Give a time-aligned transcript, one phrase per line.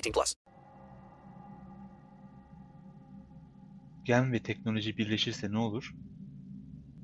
[0.00, 0.34] 18 plus.
[4.04, 5.94] Gen ve teknoloji birleşirse ne olur?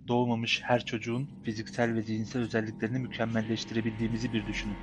[0.08, 4.76] Doğmamış her çocuğun fiziksel ve zihinsel özelliklerini mükemmelleştirebildiğimizi bir düşünün.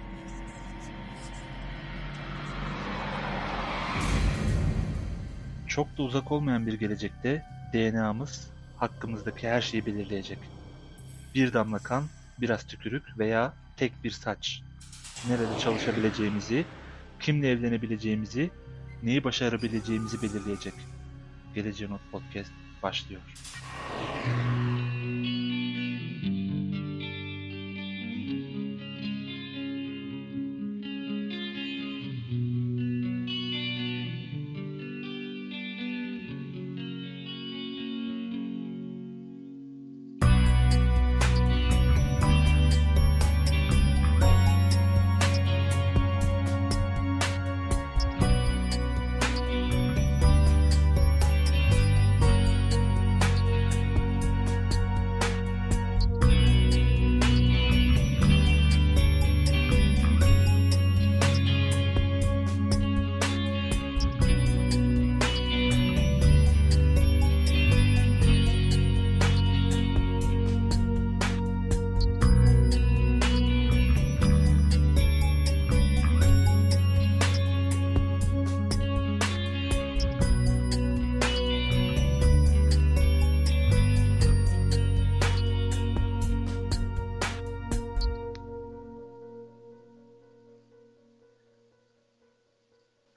[5.68, 10.40] Çok da uzak olmayan bir gelecekte DNA'mız hakkımızdaki her şeyi belirleyecek.
[11.36, 12.04] Bir damla kan,
[12.42, 14.62] biraz tükürük veya tek bir saç.
[15.30, 16.66] Nerede çalışabileceğimizi,
[17.24, 18.52] kimle evlenebileceğimizi,
[19.04, 20.74] neyi başarabileceğimizi belirleyecek.
[21.56, 22.52] Geleceğe Not Podcast
[22.84, 23.22] başlıyor.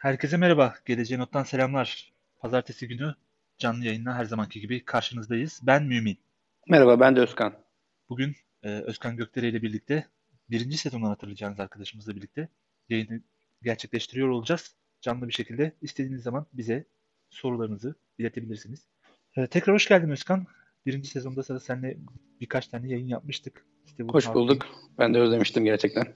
[0.07, 0.75] Herkese merhaba.
[0.85, 2.13] Geleceğe Not'tan selamlar.
[2.39, 3.15] Pazartesi günü
[3.59, 5.61] canlı yayınla her zamanki gibi karşınızdayız.
[5.63, 6.19] Ben Mümin.
[6.69, 7.55] Merhaba ben de Özkan.
[8.09, 10.07] Bugün e, Özkan Gökdere ile birlikte
[10.51, 12.49] birinci sezondan hatırlayacağınız arkadaşımızla birlikte
[12.89, 13.21] yayını
[13.63, 14.75] gerçekleştiriyor olacağız.
[15.01, 16.85] Canlı bir şekilde istediğiniz zaman bize
[17.31, 18.87] sorularınızı iletebilirsiniz.
[19.37, 20.47] E, tekrar hoş geldin Özkan.
[20.87, 21.97] Birinci sezonda sana seninle
[22.41, 23.67] birkaç tane yayın yapmıştık.
[23.87, 24.63] Stephen hoş bulduk.
[24.63, 24.93] Hawking.
[24.99, 26.15] Ben de özlemiştim gerçekten.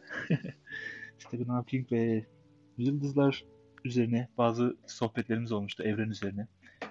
[1.19, 2.27] Stephen Hawking ve
[2.79, 3.45] yıldızlar
[3.85, 6.47] üzerine bazı sohbetlerimiz olmuştu evren üzerine.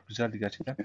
[0.08, 0.76] Güzeldi gerçekten.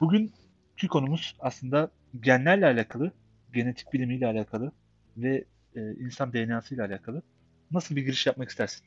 [0.00, 3.12] Bugünkü konumuz aslında genlerle alakalı,
[3.54, 4.72] genetik bilimiyle alakalı
[5.16, 5.44] ve
[5.76, 7.22] e, insan DNA'sı ile alakalı.
[7.70, 8.86] Nasıl bir giriş yapmak istersin?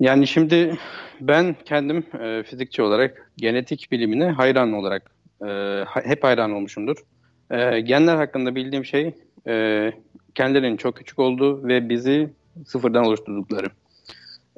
[0.00, 0.78] Yani şimdi
[1.20, 5.10] ben kendim e, fizikçi olarak genetik bilimine hayran olarak
[5.46, 6.96] e, hep hayran olmuşumdur.
[7.50, 9.14] E, genler hakkında bildiğim şey
[9.46, 9.92] e,
[10.34, 12.30] kendilerinin çok küçük olduğu ve bizi
[12.66, 13.70] sıfırdan oluşturdukları.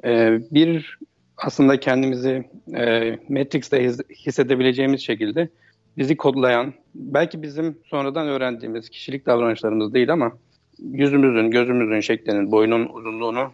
[0.05, 0.99] Ee, bir
[1.37, 5.49] aslında kendimizi e, Matrix'te his, hissedebileceğimiz şekilde
[5.97, 10.37] bizi kodlayan, belki bizim sonradan öğrendiğimiz kişilik davranışlarımız değil ama
[10.79, 13.51] yüzümüzün, gözümüzün şeklinin, boyunun uzunluğunu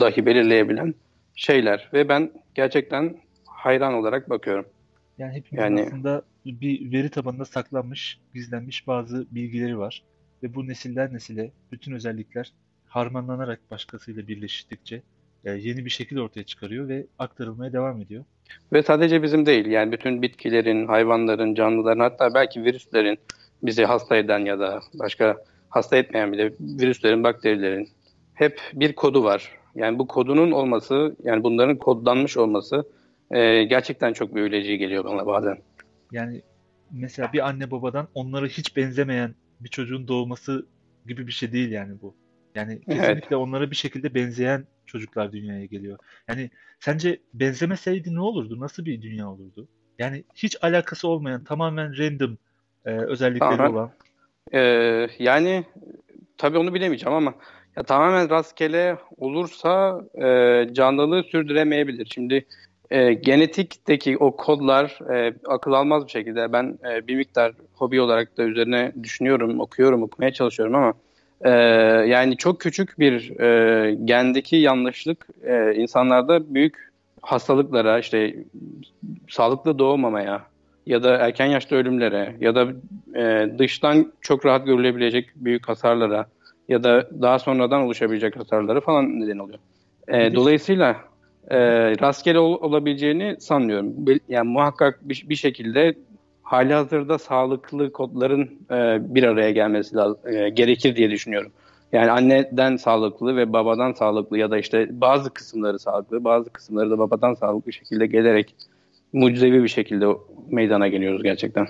[0.00, 0.94] dahi belirleyebilen
[1.34, 3.16] şeyler ve ben gerçekten
[3.46, 4.66] hayran olarak bakıyorum.
[5.18, 10.02] Yani hepimizin yani, aslında bir veri tabanında saklanmış, gizlenmiş bazı bilgileri var
[10.42, 12.52] ve bu nesilden nesile bütün özellikler
[12.86, 15.02] harmanlanarak başkasıyla birleştikçe
[15.44, 18.24] yeni bir şekil ortaya çıkarıyor ve aktarılmaya devam ediyor.
[18.72, 23.18] Ve sadece bizim değil yani bütün bitkilerin, hayvanların, canlıların hatta belki virüslerin
[23.62, 25.36] bizi hasta eden ya da başka
[25.68, 27.88] hasta etmeyen bile virüslerin, bakterilerin
[28.34, 29.52] hep bir kodu var.
[29.74, 32.84] Yani bu kodunun olması, yani bunların kodlanmış olması
[33.30, 35.58] e, gerçekten çok büyüleyici geliyor bana bazen.
[36.12, 36.42] Yani
[36.90, 40.66] mesela bir anne babadan onlara hiç benzemeyen bir çocuğun doğması
[41.06, 42.14] gibi bir şey değil yani bu.
[42.58, 43.32] Yani kesinlikle evet.
[43.32, 45.98] onlara bir şekilde benzeyen çocuklar dünyaya geliyor.
[46.28, 46.50] Yani
[46.80, 48.60] sence benzemeseydi ne olurdu?
[48.60, 49.68] Nasıl bir dünya olurdu?
[49.98, 52.38] Yani hiç alakası olmayan, tamamen random
[52.84, 53.70] e, özellikleri Aha.
[53.70, 53.90] olan.
[54.54, 55.64] Ee, yani
[56.36, 57.34] tabii onu bilemeyeceğim ama
[57.76, 62.06] ya tamamen rastgele olursa e, canlılığı sürdüremeyebilir.
[62.14, 62.46] Şimdi
[62.90, 68.36] e, genetikteki o kodlar e, akıl almaz bir şekilde ben e, bir miktar hobi olarak
[68.38, 70.94] da üzerine düşünüyorum, okuyorum, okumaya çalışıyorum ama
[71.44, 71.50] e,
[72.08, 76.88] yani çok küçük bir e, gendeki yanlışlık e, insanlarda büyük
[77.22, 78.34] hastalıklara işte
[79.28, 80.42] sağlıklı doğmamaya
[80.86, 82.68] ya da erken yaşta ölümlere ya da
[83.16, 86.26] e, dıştan çok rahat görülebilecek büyük hasarlara
[86.68, 89.58] ya da daha sonradan oluşabilecek hasarlara falan neden oluyor.
[90.08, 90.96] E, dolayısıyla
[91.50, 91.58] e,
[92.00, 93.94] rastgele ol, olabileceğini sanmıyorum.
[94.28, 95.94] Yani muhakkak bir, bir şekilde
[96.48, 101.52] hali hazırda sağlıklı kodların e, bir araya gelmesi lazım, e, gerekir diye düşünüyorum.
[101.92, 106.98] Yani anneden sağlıklı ve babadan sağlıklı ya da işte bazı kısımları sağlıklı, bazı kısımları da
[106.98, 108.54] babadan sağlıklı şekilde gelerek
[109.12, 110.06] mucizevi bir şekilde
[110.50, 111.68] meydana geliyoruz gerçekten.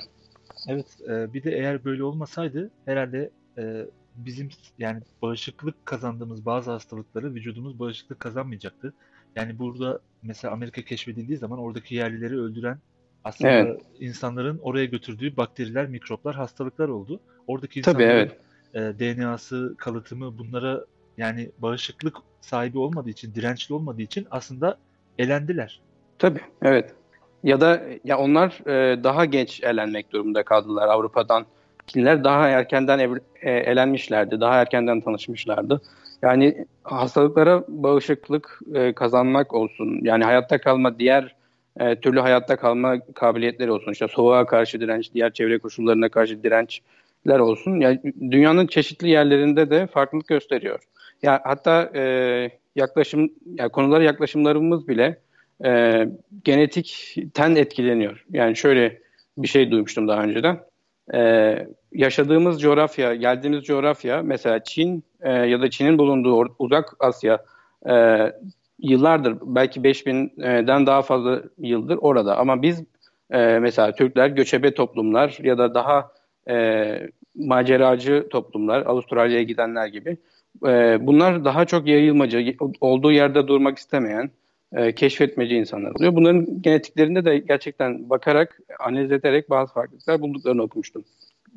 [0.69, 3.87] Evet, e, bir de eğer böyle olmasaydı herhalde e,
[4.17, 4.49] bizim
[4.79, 8.95] yani bağışıklık kazandığımız bazı hastalıkları vücudumuz bağışıklık kazanmayacaktı.
[9.37, 12.79] Yani burada mesela Amerika keşfedildiği zaman oradaki yerlileri öldüren
[13.25, 13.81] aslında Evet.
[14.01, 17.21] insanların oraya götürdüğü bakteriler, mikroplar, hastalıklar oldu.
[17.47, 18.31] Oradaki Tabii insanların
[18.75, 18.99] evet.
[19.01, 20.85] e, DNA'sı, kalıtımı bunlara
[21.17, 24.79] yani bağışıklık sahibi olmadığı için, dirençli olmadığı için aslında
[25.19, 25.81] elendiler.
[26.19, 26.95] Tabii evet.
[27.45, 31.47] Ya da ya onlar e, daha geç elenmek durumunda kaldılar Avrupa'dan.
[31.87, 35.81] Çinliler daha erkenden ev- e, elenmişlerdi, daha erkenden tanışmışlardı.
[36.23, 41.38] Yani hastalıklara bağışıklık e, kazanmak olsun, yani hayatta kalma, diğer
[41.81, 43.93] e, türlü hayatta kalma kabiliyetleri olsun.
[43.93, 47.81] İşte soğuğa karşı direnç, diğer çevre koşullarına karşı dirençler olsun.
[47.81, 48.01] Yani
[48.31, 50.81] dünyanın çeşitli yerlerinde de farklılık gösteriyor.
[51.23, 52.03] Ya hatta e,
[52.77, 55.19] yaklaşım, ya konulara yaklaşımlarımız bile
[55.65, 56.05] e,
[56.45, 58.25] genetikten etkileniyor.
[58.31, 58.99] Yani şöyle
[59.39, 60.61] bir şey duymuştum daha önceden.
[61.15, 61.19] E,
[61.93, 67.45] yaşadığımız coğrafya, geldiğimiz coğrafya mesela Çin e, ya da Çin'in bulunduğu uzak Asya
[67.91, 67.93] e,
[68.79, 72.37] yıllardır belki 5000'den daha fazla yıldır orada.
[72.37, 72.85] Ama biz
[73.31, 76.13] e, mesela Türkler göçebe toplumlar ya da daha
[76.49, 80.17] e, maceracı toplumlar, Avustralya'ya gidenler gibi.
[80.67, 84.31] E, bunlar daha çok yayılmacı, olduğu yerde durmak istemeyen,
[84.73, 86.15] e, keşfetmeci insanlar oluyor.
[86.15, 91.05] Bunların genetiklerinde de gerçekten bakarak, analiz ederek bazı farklılıklar bulduklarını okumuştum.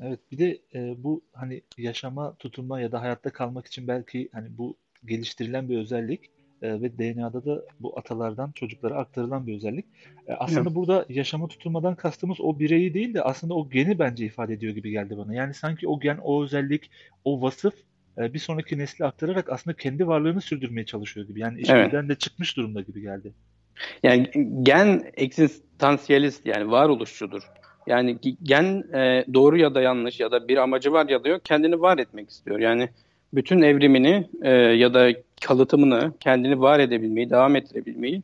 [0.04, 4.48] Evet, bir de e, bu hani yaşama, tutunma ya da hayatta kalmak için belki hani
[4.58, 4.76] bu
[5.06, 6.30] geliştirilen bir özellik
[6.62, 9.86] e, ve DNA'da da bu atalardan çocuklara aktarılan bir özellik.
[10.28, 14.54] E, aslında burada yaşama tutunmadan kastımız o bireyi değil de aslında o geni bence ifade
[14.54, 15.34] ediyor gibi geldi bana.
[15.34, 16.90] Yani sanki o gen, o özellik,
[17.26, 17.74] o vasıf
[18.18, 21.40] e, bir sonraki nesle aktararak aslında kendi varlığını sürdürmeye çalışıyor gibi.
[21.40, 23.34] Yani işlerden de çıkmış durumda gibi geldi.
[24.04, 24.30] Yani
[24.64, 27.44] gen eksistansiyalist yani varoluşçudur.
[27.88, 31.46] Yani gen e, doğru ya da yanlış ya da bir amacı var ya da yok
[31.46, 32.60] kendini var etmek istiyor.
[32.60, 32.90] Yani
[33.34, 35.10] bütün evrimini e, ya da
[35.42, 38.24] kalıtımını kendini var edebilmeyi, devam ettirebilmeyi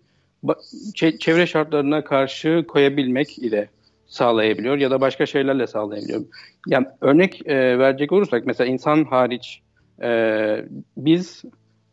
[1.19, 3.69] çevre şartlarına karşı koyabilmek ile
[4.07, 6.25] sağlayabiliyor ya da başka şeylerle sağlayabiliyor.
[6.68, 9.62] Yani örnek e, verecek olursak mesela insan hariç
[10.01, 10.09] e,
[10.98, 11.44] biz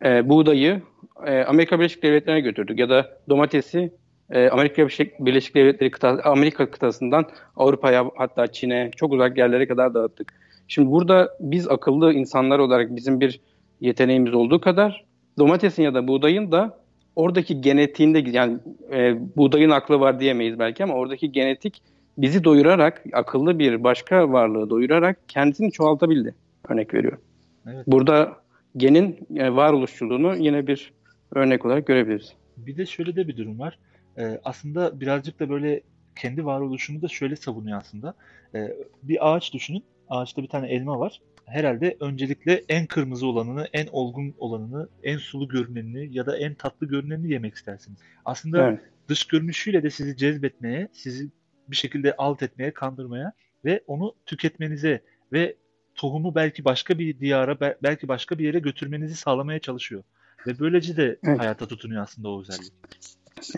[0.04, 0.82] e, buğdayı
[1.26, 3.92] e, Amerika Birleşik Devletleri'ne götürdük ya da domatesi
[4.30, 4.88] e, Amerika
[5.20, 7.26] Birleşik Devletleri kıta, Amerika kıtasından
[7.56, 10.43] Avrupa'ya hatta Çin'e çok uzak yerlere kadar dağıttık.
[10.68, 13.40] Şimdi burada biz akıllı insanlar olarak bizim bir
[13.80, 15.04] yeteneğimiz olduğu kadar
[15.38, 16.78] domatesin ya da buğdayın da
[17.16, 18.58] oradaki genetiğinde yani
[18.92, 21.82] e, buğdayın aklı var diyemeyiz belki ama oradaki genetik
[22.18, 26.34] bizi doyurarak akıllı bir başka varlığı doyurarak kendisini çoğaltabildi.
[26.68, 27.18] Örnek veriyor.
[27.66, 27.86] Evet.
[27.86, 28.32] Burada
[28.76, 30.92] genin e, varoluşçuluğunu yine bir
[31.34, 32.32] örnek olarak görebiliriz.
[32.56, 33.78] Bir de şöyle de bir durum var.
[34.18, 35.80] Ee, aslında birazcık da böyle
[36.16, 38.14] kendi varoluşunu da şöyle savunuyor aslında.
[38.54, 39.84] Ee, bir ağaç düşünün.
[40.08, 41.20] Ağaçta bir tane elma var.
[41.46, 46.86] Herhalde öncelikle en kırmızı olanını, en olgun olanını, en sulu görünenini ya da en tatlı
[46.86, 47.98] görünenini yemek istersiniz.
[48.24, 48.80] Aslında Evet.
[49.08, 51.30] dış görünüşüyle de sizi cezbetmeye, sizi
[51.68, 53.32] bir şekilde alt etmeye, kandırmaya
[53.64, 55.02] ve onu tüketmenize
[55.32, 55.56] ve
[55.94, 60.02] tohumu belki başka bir diyara, be- belki başka bir yere götürmenizi sağlamaya çalışıyor.
[60.46, 61.40] Ve böylece de Evet.
[61.40, 62.72] hayata tutunuyor aslında o özellik.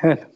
[0.03, 0.27] Evet.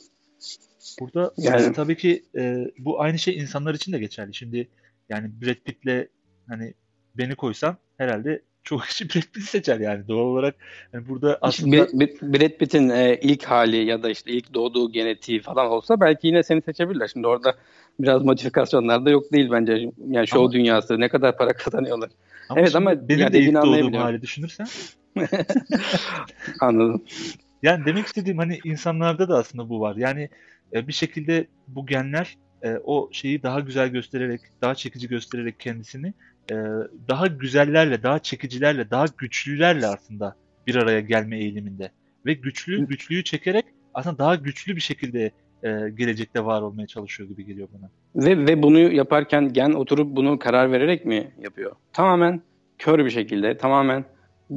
[1.00, 4.34] Burada Yani- e, tabii ki e, bu aynı şey insanlar için de geçerli.
[4.34, 4.68] Şimdi
[5.08, 6.08] yani Brad Pitt'le
[6.48, 6.74] hani
[7.14, 10.54] beni koysan herhalde çoğu kişi Brad Pitt'i seçer yani doğal olarak.
[10.92, 11.76] Yani burada aslında
[12.22, 16.42] Brad Pitt'in e, ilk hali ya da işte ilk doğduğu genetiği falan olsa belki yine
[16.42, 17.08] seni seçebilirler.
[17.12, 17.54] Şimdi orada
[18.00, 19.72] biraz modifikasyonlar da yok değil bence.
[20.08, 22.10] Yani show Ama- dünyası ne kadar para kazanıyorlar.
[22.48, 24.66] ama evet ama benim yani de ilk doğduğum hali düşünürsen
[26.60, 27.04] Anladım.
[27.62, 29.96] Yani demek istediğim hani insanlarda da aslında bu var.
[29.96, 30.28] Yani
[30.74, 36.14] e, bir şekilde bu genler e, o şeyi daha güzel göstererek, daha çekici göstererek kendisini
[36.50, 36.54] e,
[37.08, 40.36] daha güzellerle, daha çekicilerle, daha güçlülerle aslında
[40.66, 41.90] bir araya gelme eğiliminde.
[42.26, 45.30] Ve güçlü güçlüyü çekerek aslında daha güçlü bir şekilde
[45.62, 47.90] e, gelecekte var olmaya çalışıyor gibi geliyor bana.
[48.26, 51.72] Ve, ve bunu yaparken gen oturup bunu karar vererek mi yapıyor?
[51.92, 52.42] Tamamen
[52.78, 54.04] kör bir şekilde, tamamen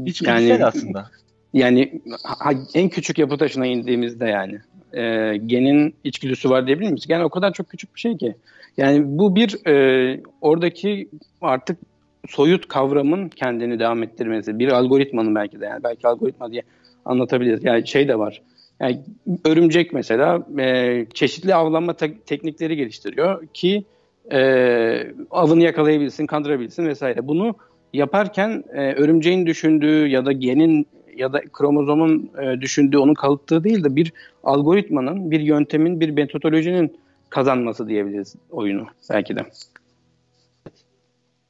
[0.05, 1.09] İçgüdüsel aslında.
[1.53, 4.59] Yani ha- en küçük yapı taşına indiğimizde yani
[4.93, 7.07] e, genin içgüdüsü var diyebilir miyiz?
[7.07, 8.35] Gen o kadar çok küçük bir şey ki.
[8.77, 11.09] Yani bu bir e, oradaki
[11.41, 11.77] artık
[12.29, 14.59] soyut kavramın kendini devam ettirmesi.
[14.59, 16.61] Bir algoritmanın belki de yani belki algoritma diye
[17.05, 17.63] anlatabiliriz.
[17.63, 18.41] Yani şey de var.
[18.79, 18.99] Yani
[19.45, 23.85] örümcek mesela e, çeşitli avlanma te- teknikleri geliştiriyor ki
[24.31, 24.39] e,
[25.31, 27.27] avını yakalayabilsin, kandırabilsin vesaire.
[27.27, 27.55] Bunu
[27.93, 33.83] yaparken e, örümceğin düşündüğü ya da genin ya da kromozomun e, düşündüğü, onun kalıttığı değil
[33.83, 36.97] de bir algoritmanın, bir yöntemin, bir metodolojinin
[37.29, 39.45] kazanması diyebiliriz oyunu belki de.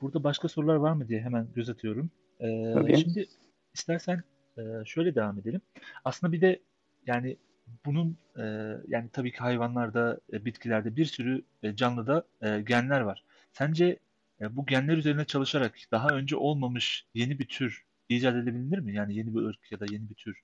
[0.02, 2.10] Burada başka sorular var mı diye hemen göz atıyorum.
[2.40, 2.98] Ee, Tabii.
[2.98, 3.28] şimdi
[3.74, 4.24] istersen
[4.58, 5.62] e, şöyle devam edelim.
[6.06, 6.60] Aslında bir de
[7.08, 7.38] yani
[7.86, 8.44] bunun e,
[8.88, 13.24] yani tabii ki hayvanlarda, e, bitkilerde bir sürü e, canlıda e, genler var.
[13.54, 14.00] Sence
[14.42, 17.84] e, bu genler üzerine çalışarak daha önce olmamış yeni bir tür
[18.16, 18.94] icat edebilir mi?
[18.94, 20.40] Yani yeni bir ırk ya da yeni bir tür.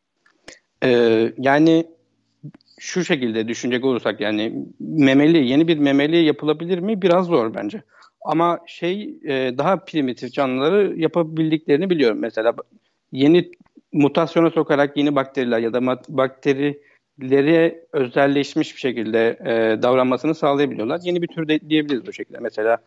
[0.84, 1.86] Ee, yani
[2.80, 7.02] şu şekilde düşünecek olursak yani memeli, yeni bir memeli yapılabilir mi?
[7.02, 7.82] Biraz zor bence.
[8.22, 12.18] Ama şey e, daha primitif canlıları yapabildiklerini biliyorum.
[12.20, 12.54] Mesela
[13.12, 13.52] yeni
[13.94, 21.00] mutasyona sokarak yeni bakteriler ya da bakterilere özelleşmiş bir şekilde e, davranmasını sağlayabiliyorlar.
[21.04, 22.40] Yeni bir tür de diyebiliriz bu şekilde.
[22.40, 22.78] Mesela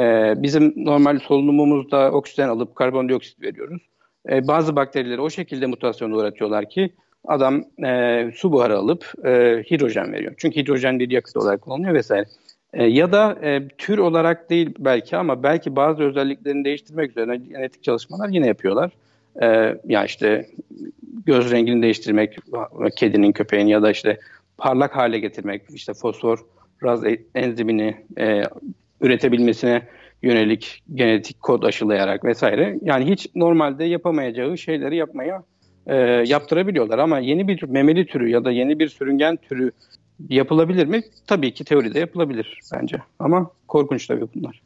[0.00, 3.82] e, bizim normal solunumumuzda oksijen alıp karbondioksit veriyoruz.
[4.28, 6.90] E, bazı bakterileri o şekilde mutasyon uğratıyorlar ki
[7.24, 10.34] adam e, su buharı alıp e, hidrojen veriyor.
[10.36, 12.26] Çünkü hidrojen bir yakıt olarak kullanılıyor vesaire.
[12.72, 17.82] E, ya da e, tür olarak değil belki ama belki bazı özelliklerini değiştirmek üzerine genetik
[17.82, 18.90] çalışmalar yine yapıyorlar.
[19.42, 20.46] E, ya işte
[21.26, 22.36] göz rengini değiştirmek,
[22.96, 24.20] kedinin, köpeğin ya da işte
[24.58, 26.38] parlak hale getirmek, işte fosfor
[26.82, 28.42] raz e- enzimini e,
[29.00, 29.82] üretebilmesine
[30.22, 32.78] yönelik genetik kod aşılayarak vesaire.
[32.82, 35.42] Yani hiç normalde yapamayacağı şeyleri yapmaya
[35.86, 35.96] e,
[36.26, 36.98] yaptırabiliyorlar.
[36.98, 39.72] Ama yeni bir memeli türü ya da yeni bir sürüngen türü
[40.28, 41.02] yapılabilir mi?
[41.26, 42.96] Tabii ki teoride yapılabilir bence.
[43.18, 44.62] Ama korkunç tabii bunlar.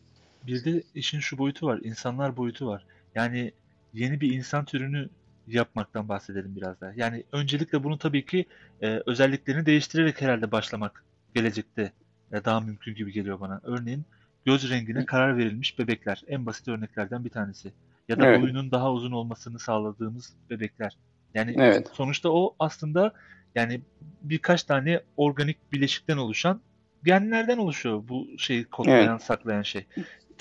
[0.47, 2.85] Bir de işin şu boyutu var, insanlar boyutu var.
[3.15, 3.53] Yani
[3.95, 5.09] yeni bir insan türünü
[5.47, 6.93] yapmaktan bahsedelim biraz daha.
[6.97, 8.45] Yani öncelikle bunu tabii ki
[8.83, 11.93] e, özelliklerini değiştirerek herhalde başlamak gelecekte
[12.33, 13.61] e, daha mümkün gibi geliyor bana.
[13.65, 14.05] Örneğin
[14.47, 17.73] göz rengine karar verilmiş bebekler en basit örneklerden bir tanesi.
[18.09, 18.41] Ya da Evet.
[18.43, 20.97] boyunun daha uzun olmasını sağladığımız bebekler.
[21.35, 21.91] Yani Evet.
[21.93, 23.13] sonuçta o aslında
[23.55, 23.81] yani
[24.23, 26.61] birkaç tane organik bileşikten oluşan
[27.05, 29.87] genlerden oluşuyor bu şeyi kodlayan, saklayan şey.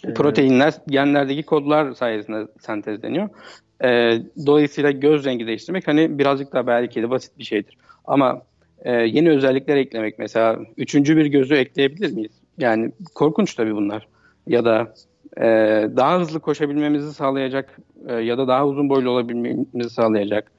[0.07, 3.29] Ee, Proteinler genlerdeki kodlar sayesinde sentezleniyor.
[3.83, 7.77] Ee, dolayısıyla göz rengi değiştirmek hani birazcık daha belki de basit bir şeydir.
[8.05, 8.41] Ama
[8.79, 12.42] e, yeni özellikler eklemek mesela üçüncü bir gözü ekleyebilir miyiz?
[12.57, 14.07] Yani korkunç tabii bunlar.
[14.47, 14.93] Ya da
[15.37, 15.45] e,
[15.97, 20.51] daha hızlı koşabilmemizi sağlayacak e, ya da daha uzun boylu olabilmemizi sağlayacak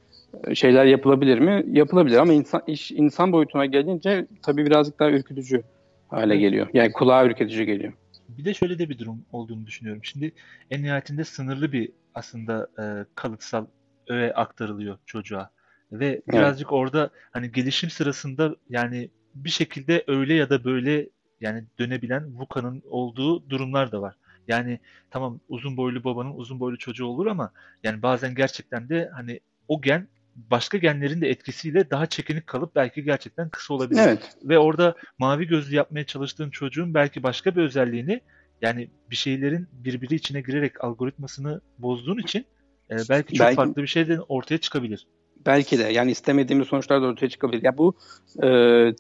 [0.46, 1.64] e, şeyler yapılabilir mi?
[1.66, 5.62] Yapılabilir ama insan iş insan boyutuna gelince tabii birazcık daha ürkütücü
[6.08, 6.40] hale Evet.
[6.40, 6.68] geliyor.
[6.74, 7.92] Yani kulağa ürkütücü geliyor.
[8.28, 10.04] Bir de şöyle de bir durum olduğunu düşünüyorum.
[10.04, 10.32] Şimdi
[10.70, 12.84] en nihayetinde sınırlı bir aslında e,
[13.14, 13.66] kalıtsal
[14.08, 15.50] öğe aktarılıyor çocuğa.
[15.92, 21.08] Ve birazcık orada hani gelişim sırasında yani bir şekilde öyle ya da böyle
[21.40, 24.16] yani dönebilen VUCA'nın olduğu durumlar da var.
[24.48, 24.78] Yani
[25.10, 29.80] tamam uzun boylu babanın uzun boylu çocuğu olur ama yani bazen gerçekten de hani o
[29.80, 34.00] gen başka genlerin de etkisiyle daha çekinik kalıp belki gerçekten kısa olabilir.
[34.04, 34.36] Evet.
[34.44, 38.20] Ve orada mavi gözlü yapmaya çalıştığın çocuğun belki başka bir özelliğini
[38.62, 42.46] yani bir şeylerin birbiri içine girerek algoritmasını bozduğun için
[42.90, 45.06] e, belki çok Belki- farklı bir şey de ortaya çıkabilir.
[45.46, 47.62] Belki de yani istemediğimiz sonuçlar da ortaya çıkabilir.
[47.62, 47.94] Ya bu
[48.42, 48.48] e,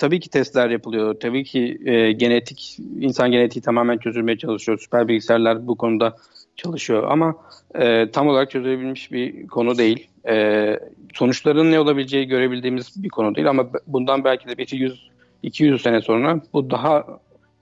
[0.00, 1.14] tabii ki testler yapılıyor.
[1.20, 4.78] Tabii ki e, genetik insan genetiği tamamen çözülmeye çalışıyor.
[4.78, 6.16] Süper bilgisayarlar bu konuda
[6.56, 7.34] çalışıyor ama
[7.74, 10.08] e, tam olarak çözülebilmiş bir konu değil.
[10.28, 10.78] E,
[11.14, 15.10] sonuçların ne olabileceği görebildiğimiz bir konu değil ama bundan belki de bir 100
[15.44, 17.06] 200 sene sonra bu daha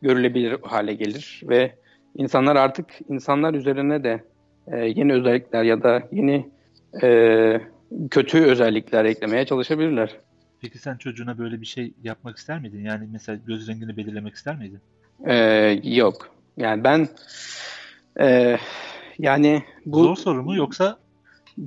[0.02, 1.72] görülebilir hale gelir ve
[2.16, 4.24] insanlar artık insanlar üzerine de
[4.66, 6.50] e, yeni özellikler ya da yeni
[7.02, 7.60] e,
[8.10, 10.16] kötü özellikler eklemeye çalışabilirler.
[10.60, 12.84] Peki sen çocuğuna böyle bir şey yapmak ister miydin?
[12.84, 14.80] Yani mesela göz rengini belirlemek ister miydin?
[15.26, 16.30] Ee, yok.
[16.56, 17.08] Yani ben
[18.20, 18.58] e,
[19.18, 20.98] yani bu Zor soru mu yoksa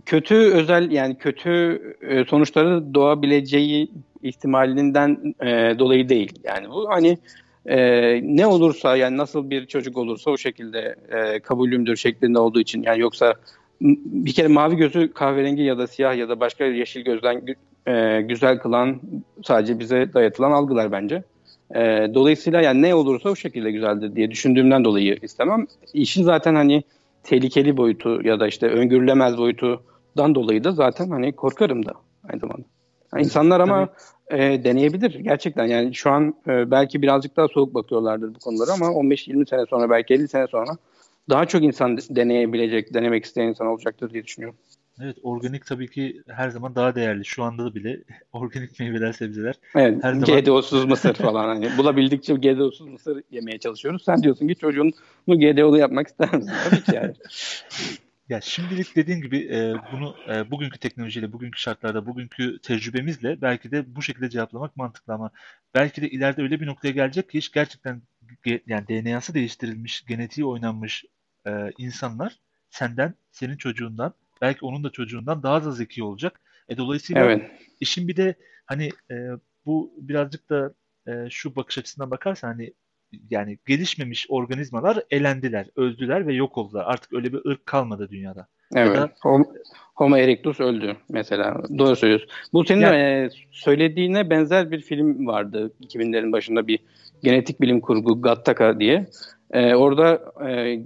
[0.06, 3.92] kötü özel yani kötü e, sonuçları doğabileceği
[4.24, 6.40] ihtimalinden e, dolayı değil.
[6.44, 7.18] Yani bu hani
[7.66, 7.78] e,
[8.24, 13.00] ne olursa yani nasıl bir çocuk olursa o şekilde e, kabulümdür şeklinde olduğu için yani
[13.00, 13.34] yoksa
[13.82, 17.44] bir kere mavi gözü kahverengi ya da siyah ya da başka yeşil gözden
[17.88, 19.02] e, güzel kılan
[19.44, 21.24] sadece bize dayatılan algılar bence.
[21.76, 21.80] E,
[22.14, 25.68] dolayısıyla yani ne olursa o şekilde güzeldir diye düşündüğümden dolayı istemem.
[25.94, 26.84] İşin zaten hani
[27.24, 31.94] tehlikeli boyutu ya da işte öngörülemez boyutundan dolayı da zaten hani korkarım da
[32.30, 32.64] aynı zamanda.
[33.14, 33.90] Yani insanlar ama
[34.32, 38.86] e, deneyebilir gerçekten yani şu an e, belki birazcık daha soğuk bakıyorlardır bu konulara ama
[38.86, 40.72] 15-20 sene sonra belki 50 sene sonra
[41.30, 44.58] daha çok insan de- deneyebilecek, denemek isteyen insan olacaktır diye düşünüyorum.
[45.02, 47.26] Evet, organik tabii ki her zaman daha değerli.
[47.26, 48.00] Şu anda da bile
[48.34, 49.56] organik meyveler, sebzeler.
[49.76, 54.04] Evet, Her zaman- GDO'suz mısır falan hani bulabildikçe GDO'suz mısır yemeye çalışıyoruz.
[54.06, 54.92] Sen diyorsun ki çocuğunu
[55.28, 56.52] GDO'lu yapmak ister misin?
[56.70, 57.14] Tabii ki yani.
[58.30, 63.96] Ya şimdilik dediğin gibi e, bunu e, bugünkü teknolojiyle, bugünkü şartlarda, bugünkü tecrübemizle belki de
[63.96, 65.30] bu şekilde cevaplamak mantıklı ama
[65.76, 68.02] belki de ileride öyle bir noktaya gelecek ki iş gerçekten
[68.46, 71.06] ge- yani DNA'sı değiştirilmiş, genetiği oynanmış
[71.48, 76.40] e, insanlar senden, senin çocuğundan, belki onun da çocuğundan daha da zeki olacak.
[76.70, 77.52] E, dolayısıyla Evet.
[77.80, 78.36] işin bir de
[78.66, 79.16] hani e,
[79.66, 80.74] bu birazcık da
[81.08, 82.74] e, şu bakış açısından bakarsan hani
[83.30, 86.86] yani gelişmemiş organizmalar elendiler, öldüler ve yok oldular.
[86.88, 88.48] Artık öyle bir ırk kalmadı dünyada.
[88.76, 88.96] Evet.
[88.96, 89.58] da- Hom-
[89.96, 91.62] Homo erectus öldü mesela.
[91.78, 92.30] Doğru söylüyorsun.
[92.54, 96.80] Bu senin Ya- e, söylediğine benzer bir film vardı 2000'lerin başında bir
[97.24, 99.08] genetik bilim kurgu Gattaca diye.
[99.52, 100.80] E, orada e,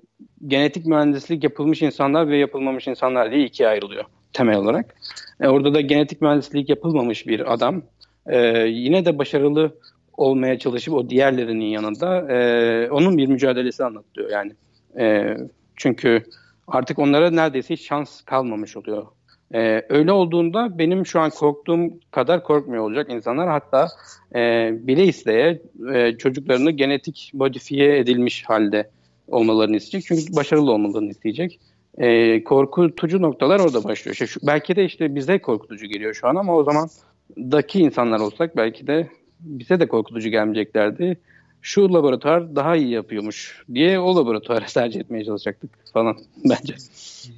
[0.48, 4.96] genetik mühendislik yapılmış insanlar ve yapılmamış insanlar diye ikiye ayrılıyor temel olarak.
[5.42, 7.82] E, orada da genetik mühendislik yapılmamış bir adam
[8.26, 8.38] e,
[8.68, 9.76] yine de başarılı
[10.18, 14.52] olmaya çalışıp o diğerlerinin yanında e, onun bir mücadelesi anlatıyor yani.
[15.00, 15.38] E,
[15.76, 16.24] çünkü
[16.68, 19.06] artık onlara neredeyse hiç şans kalmamış oluyor.
[19.54, 23.50] Ee, öyle olduğunda benim şu an korktuğum kadar korkmuyor olacak insanlar.
[23.50, 23.88] Hatta
[24.36, 25.62] e, bile isteye
[25.94, 28.90] e, çocuklarını genetik modifiye edilmiş halde
[29.28, 30.08] olmalarını isteyecek.
[30.08, 31.60] Çünkü başarılı olmalarını isteyecek.
[31.98, 34.14] E, korkutucu noktalar orada başlıyor.
[34.14, 36.90] İşte şu, belki de işte bize korkutucu geliyor şu an ama o zaman
[37.38, 39.08] daki insanlar olsak belki de
[39.40, 41.18] bize de korkutucu gelmeyeceklerdi.
[41.62, 46.76] Şu laboratuvar daha iyi yapıyormuş diye o laboratuvarı tercih etmeye çalışacaktık falan bence.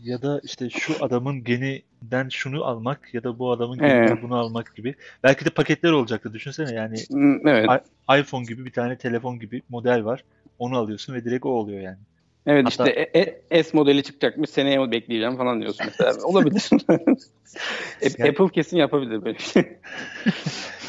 [0.04, 4.76] Ya da işte şu adamın geninden şunu almak ya da bu adamın geninden bunu almak
[4.76, 4.96] gibi.
[5.24, 6.34] Belki de paketler olacaktı.
[6.34, 7.70] Düşünsene yani Hmm, Evet.
[8.20, 10.24] İPhone gibi bir tane telefon gibi model var.
[10.60, 11.98] Onu alıyorsun ve direkt o oluyor yani.
[12.46, 16.14] Evet Hatta- işte e- e- S modeli çıkacakmış seneye bekleyeceğim falan diyorsun mesela.
[16.24, 16.70] Olabilir.
[18.18, 19.64] Yani- Apple kesin yapabilir böyle bir şey.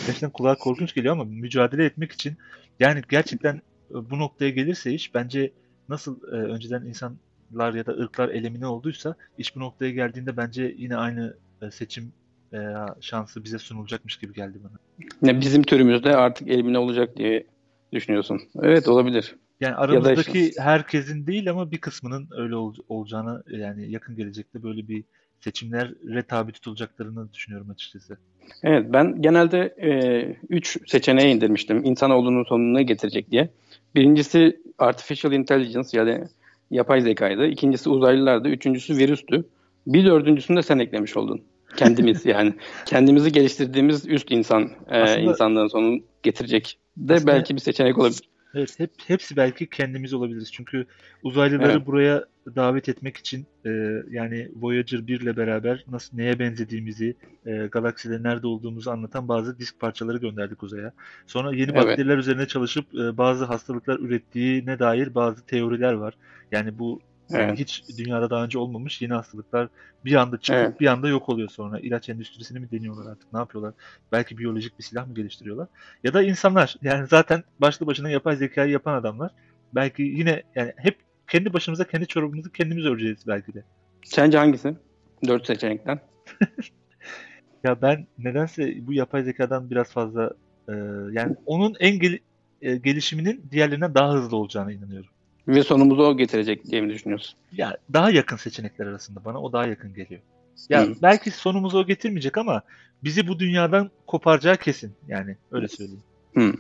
[0.07, 2.37] Gerçekten kulağa korkunç geliyor ama mücadele etmek için
[2.81, 3.55] yani gerçekten
[3.91, 5.53] e, bu noktaya gelirse iş bence
[5.89, 10.97] nasıl e, önceden insanlar ya da ırklar elimine olduysa iş bu noktaya geldiğinde bence yine
[10.97, 12.13] aynı e, seçim
[12.53, 12.59] e,
[13.01, 14.79] şansı bize sunulacakmış gibi geldi bana.
[15.33, 17.47] Ya bizim türümüzde artık elimine olacak diye
[17.93, 18.41] düşünüyorsun.
[18.63, 19.37] Evet olabilir.
[19.63, 24.63] Yani da aramızdaki işte- herkesin değil ama bir kısmının öyle ol- olacağını yani yakın gelecekte
[24.63, 25.05] böyle bir
[25.41, 28.17] seçimlere tabi tutulacaklarını düşünüyorum açıkçası.
[28.63, 29.75] Evet ben genelde
[30.49, 31.85] 3 seçeneğe indirmiştim.
[31.85, 33.49] İnsanoğlunun sonunu ne getirecek diye.
[33.95, 36.25] Birincisi artificial intelligence yani
[36.71, 37.47] yapay zekaydı.
[37.47, 38.49] İkincisi uzaylılardı.
[38.49, 39.45] Üçüncüsü virüstü.
[39.87, 41.43] Bir dördüncüsünü de sen eklemiş oldun.
[41.77, 42.55] Kendimiz yani.
[42.87, 48.21] Kendimizi geliştirdiğimiz üst insan e, Aslında- insanlığın sonunu getirecek de Aslında- belki bir seçenek olabilir.
[48.55, 50.53] Evet, hep hepsi belki kendimiz olabiliriz.
[50.53, 50.87] Çünkü
[51.23, 51.87] uzaylıları Evet.
[51.87, 52.25] buraya
[52.57, 53.71] davet etmek için e,
[54.11, 57.15] yani Voyager 1 ile beraber nasıl neye benzediğimizi,
[57.47, 60.93] e, galakside nerede olduğumuzu anlatan bazı disk parçaları gönderdik uzaya.
[61.27, 61.75] Sonra yeni Evet.
[61.75, 66.15] bakteriler üzerine çalışıp e, bazı hastalıklar ürettiğine dair bazı teoriler var.
[66.53, 67.59] Yani bu yani Evet.
[67.59, 69.69] hiç dünyada daha önce olmamış yeni hastalıklar
[70.05, 70.81] bir anda çıkıp Evet.
[70.81, 71.81] bir anda yok oluyor sonra.
[71.81, 73.75] İlaç endüstrisini mi deniyorlar artık ne yapıyorlar?
[74.13, 75.69] Belki biyolojik bir silah mı geliştiriyorlar?
[76.05, 79.31] Ya da insanlar yani zaten başlı başına yapay zekayı yapan adamlar
[79.75, 83.65] belki yine yani hep kendi başımıza kendi çorabımızı kendimiz öreceğiz belki de.
[84.05, 84.75] Sence hangisi?
[85.27, 86.01] Dört seçenekten.
[87.65, 90.31] Ya ben nedense bu yapay zekadan biraz fazla
[90.69, 90.73] e,
[91.13, 92.19] yani onun en gel-
[92.61, 95.11] e, gelişiminin diğerlerinden daha hızlı olacağına inanıyorum.
[95.49, 97.35] Ve sonumuzu o getirecek diye mi düşünüyorsun?
[97.53, 100.21] Ya daha yakın seçenekler arasında bana o daha yakın geliyor.
[100.69, 100.95] Ya Hı.
[101.03, 102.63] belki sonumuzu o getirmeyecek ama
[103.05, 104.93] bizi bu dünyadan koparacağı kesin.
[105.09, 106.03] Yani öyle söyleyeyim.
[106.33, 106.53] Hmm.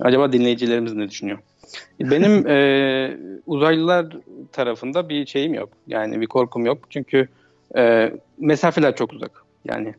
[0.00, 1.38] Acaba dinleyicilerimiz ne düşünüyor?
[2.00, 3.16] Benim e,
[3.46, 4.16] uzaylılar
[4.52, 5.68] tarafında bir şeyim yok.
[5.86, 6.78] Yani bir korkum yok.
[6.90, 7.28] Çünkü
[7.76, 9.44] e, mesafeler çok uzak.
[9.64, 9.94] Yani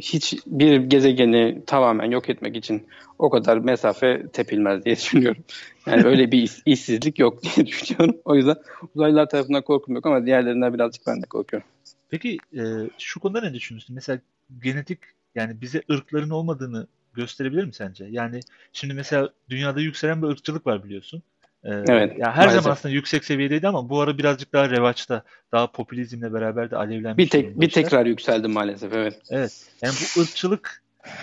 [0.00, 2.86] hiç bir gezegeni tamamen yok etmek için
[3.18, 5.44] o kadar mesafe tepilmez diye düşünüyorum.
[5.86, 8.16] Yani öyle bir iş- işsizlik yok diye düşünüyorum.
[8.24, 8.56] O yüzden
[8.94, 11.68] uzaylılar tarafından korkum yok ama diğerlerinden birazcık ben de korkuyorum.
[12.10, 12.62] Peki e,
[12.98, 13.94] şu konuda ne düşünüyorsun?
[13.94, 14.20] Mesela
[14.62, 14.98] genetik
[15.34, 18.04] yani bize ırkların olmadığını gösterebilir mi sence?
[18.10, 18.40] Yani
[18.72, 21.22] şimdi mesela dünyada yükselen bir ırkçılık var biliyorsun.
[21.64, 22.62] Ee, Evet, ya her maalesef.
[22.62, 27.24] zaman aslında yüksek seviyedeydi ama bu ara birazcık daha revaçta, daha popülizmle beraber de alevlenmiş
[27.24, 27.82] Bir tek bir işler.
[27.82, 29.20] tekrar yükseldi maalesef evet.
[29.30, 29.70] Evet.
[29.82, 30.82] Yani bu ırkçılık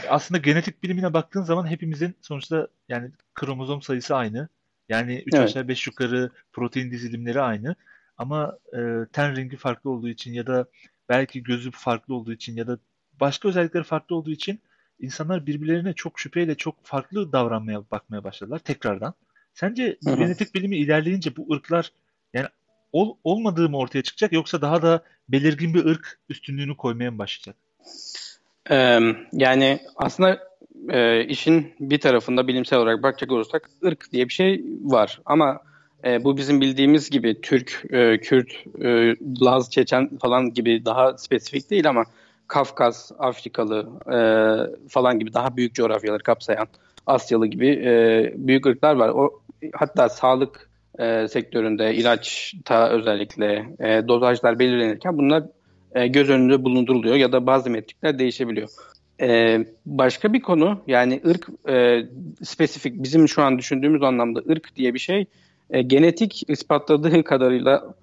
[0.09, 4.47] aslında genetik bilimine baktığın zaman hepimizin sonuçta yani kromozom sayısı aynı.
[4.89, 5.49] Yani 3 Evet.
[5.49, 7.75] aşağı 5 yukarı protein dizilimleri aynı.
[8.17, 8.79] Ama e,
[9.13, 10.65] ten rengi farklı olduğu için ya da
[11.09, 12.77] belki gözü farklı olduğu için ya da
[13.19, 14.59] başka özellikleri farklı olduğu için
[14.99, 19.13] insanlar birbirlerine çok şüpheyle çok farklı davranmaya bakmaya başladılar tekrardan.
[19.55, 21.91] Sence genetik bilimi ilerleyince bu ırklar
[22.33, 22.47] yani
[22.91, 27.55] ol, olmadığı mı ortaya çıkacak yoksa daha da belirgin bir ırk üstünlüğünü koymaya mı başlayacak?
[28.71, 28.99] Ee,
[29.33, 30.39] yani aslında
[30.89, 35.21] e, işin bir tarafında bilimsel olarak bakacak olursak ırk diye bir şey var.
[35.25, 35.59] Ama
[36.05, 41.69] e, bu bizim bildiğimiz gibi Türk, e, Kürt, e, Laz, Çeçen falan gibi daha spesifik
[41.69, 42.03] değil ama
[42.47, 44.17] Kafkas, Afrikalı e,
[44.89, 46.67] falan gibi daha büyük coğrafyaları kapsayan
[47.07, 49.09] Asyalı gibi e, büyük ırklar var.
[49.09, 49.41] O
[49.73, 55.43] hatta sağlık e, sektöründe ilaçta özellikle e, dozajlar belirlenirken bunlar
[55.95, 58.69] e, göz önünde bulunduruluyor ya da bazı metrikler değişebiliyor.
[59.21, 62.05] E, başka bir konu yani ırk e,
[62.43, 65.25] spesifik bizim şu an düşündüğümüz anlamda ırk diye bir şey
[65.69, 67.93] e, genetik ispatladığı kadarıyla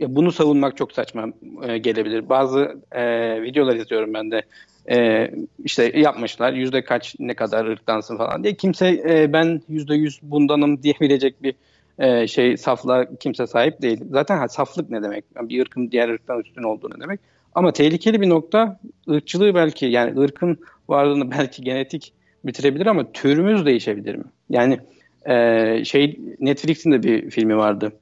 [0.00, 1.26] bunu savunmak çok saçma
[1.62, 2.28] e, gelebilir.
[2.28, 3.02] Bazı e,
[3.42, 4.42] videolar izliyorum ben de
[4.90, 5.30] e,
[5.64, 8.54] işte yapmışlar yüzde kaç ne kadar ırktansın falan diye.
[8.54, 11.54] Kimse e, ben yüzde yüz bundanım diyebilecek bir
[11.98, 14.04] e, şey saflığa kimse sahip değil.
[14.10, 15.24] Zaten ha, saflık ne demek?
[15.36, 17.20] Yani bir ırkın diğer ırktan üstün olduğu ne demek?
[17.54, 22.12] Ama tehlikeli bir nokta ırkçılığı belki yani ırkın varlığını belki genetik
[22.44, 24.24] bitirebilir ama türümüz değişebilir mi?
[24.50, 24.78] Yani
[25.26, 27.92] e, şey Netflix'in de bir filmi vardı.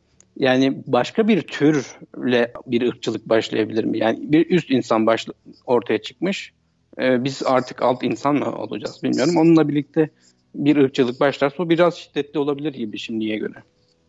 [0.40, 3.98] Yani başka bir türle bir ırkçılık başlayabilir mi?
[3.98, 5.32] Yani bir üst insan başla,
[5.66, 6.52] ortaya çıkmış.
[6.98, 9.36] E, biz artık alt insan mı olacağız bilmiyorum.
[9.36, 10.10] Onunla birlikte
[10.54, 13.54] bir ırkçılık başlarsa o biraz şiddetli olabilir gibi şimdiye göre.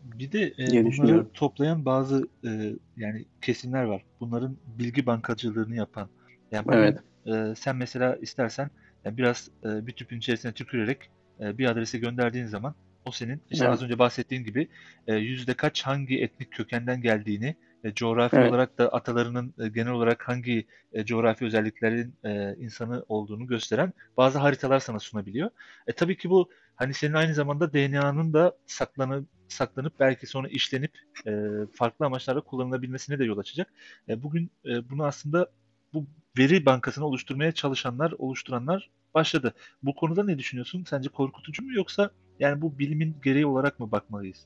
[0.03, 2.49] Bir de e, bunları toplayan bazı e,
[2.97, 4.03] yani kesimler var.
[4.19, 6.09] Bunların bilgi bankacılığını yapan.
[6.51, 6.99] Yani bunu, Evet.
[7.25, 8.69] e, sen mesela istersen
[9.05, 10.97] yani biraz e, bir tüpün içerisine tükürerek
[11.39, 13.73] e, bir adrese gönderdiğin zaman o senin işte Evet.
[13.73, 14.67] az önce bahsettiğim gibi
[15.07, 18.49] e, yüzde kaç hangi etnik kökenden geldiğini ve coğrafi Evet.
[18.49, 24.39] olarak da atalarının e, genel olarak hangi e, coğrafi özelliklerin e, insanı olduğunu gösteren bazı
[24.39, 25.49] haritalar sana sunabiliyor.
[25.87, 30.91] E tabii ki bu hani senin aynı zamanda DNA'nın da saklanıp saklanıp belki sonra işlenip
[31.27, 31.31] e,
[31.73, 33.73] farklı amaçlarla kullanılabilmesine de yol açacak.
[34.09, 35.51] E, bugün e, bunu aslında
[35.93, 39.53] bu veri bankasını oluşturmaya çalışanlar, oluşturanlar başladı.
[39.83, 40.83] Bu konuda ne düşünüyorsun?
[40.89, 42.11] Sence korkutucu mu yoksa
[42.41, 44.37] yani bu bilimin gereği olarak mı bakmalıyız?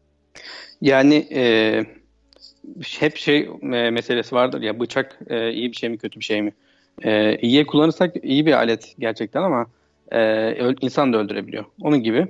[0.81, 1.83] Yani e,
[2.99, 6.41] hep şey e, meselesi vardır ya bıçak e, iyi bir şey mi kötü bir şey
[6.41, 6.53] mi?
[7.03, 9.67] E, iyiye kullanırsak iyi bir alet gerçekten ama
[10.11, 11.65] e, insan da öldürebiliyor.
[11.81, 12.27] Onun gibi.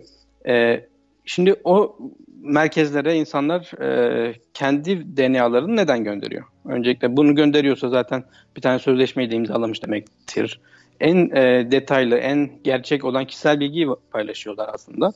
[0.48, 0.86] E,
[1.26, 1.98] şimdi o
[2.42, 6.44] merkezlere insanlar e, kendi DNA'larını neden gönderiyor?
[6.66, 8.24] Öncelikle bunu gönderiyorsa zaten
[8.56, 10.60] bir tane sözleşmeyi de imzalamış demektir.
[11.00, 15.12] En e, detaylı, en gerçek olan kişisel bilgiyi paylaşıyorlar aslında.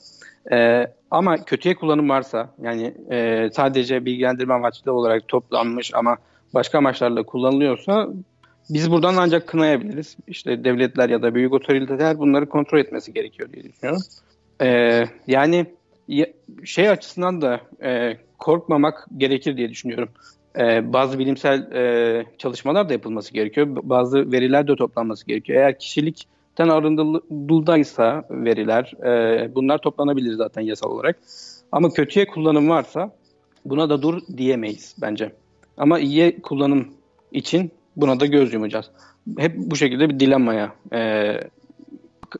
[0.51, 6.17] Ee, ama kötüye kullanım varsa yani e, sadece bilgilendirme amaçlı olarak toplanmış ama
[6.53, 8.07] başka amaçlarla kullanılıyorsa
[8.69, 10.17] biz buradan ancak kınayabiliriz.
[10.27, 14.01] İşte devletler ya da büyük otoriteler bunları kontrol etmesi gerekiyor diye düşünüyorum.
[14.61, 15.65] Ee, yani
[16.07, 16.33] ya-
[16.65, 20.09] şey açısından da e, korkmamak gerekir diye düşünüyorum.
[20.57, 23.67] Ee, bazı bilimsel e, çalışmalar da yapılması gerekiyor.
[23.83, 25.59] Bazı veriler de toplanması gerekiyor.
[25.59, 31.19] Eğer kişilikten arındıldıysa veriler, e, bunlar toplanabilir zaten yasal olarak.
[31.71, 33.11] Ama kötüye kullanım varsa
[33.65, 35.31] buna da dur diyemeyiz bence.
[35.77, 36.87] Ama iyiye kullanım
[37.31, 38.85] için buna da göz yumacağız.
[39.37, 41.33] Hep bu şekilde bir dilemmaya e,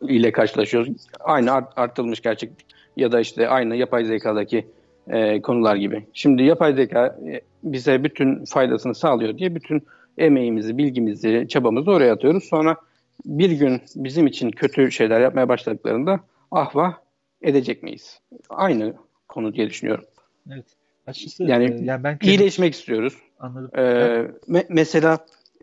[0.02, 0.90] ile karşılaşıyoruz.
[1.20, 2.66] Aynı art- artılmış gerçeklik
[2.98, 4.66] ya da işte aynı yapay zekadaki
[5.10, 6.06] e, konular gibi.
[6.14, 9.84] Şimdi yapay zeka e, bize bütün faydasını sağlıyor diye bütün
[10.18, 12.44] emeğimizi, bilgimizi, çabamızı oraya atıyoruz.
[12.44, 12.78] Sonra
[13.26, 16.20] bir gün bizim için kötü şeyler yapmaya başladıklarında
[16.52, 16.94] ah vah
[17.42, 18.20] edecek miyiz?
[18.50, 18.94] Aynı
[19.28, 20.06] konu diye düşünüyorum.
[20.54, 20.66] Evet.
[21.08, 23.14] Açıkçası Yani e, yani ben İyileşmek istiyoruz.
[23.40, 23.72] anladım.
[23.76, 23.82] Ee,
[24.48, 25.18] me- mesela